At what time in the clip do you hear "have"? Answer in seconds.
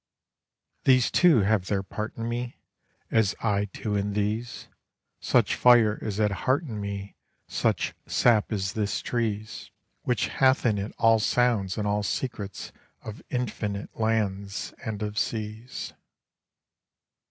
1.41-1.67